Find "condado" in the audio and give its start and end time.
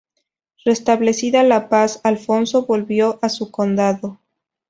3.51-4.17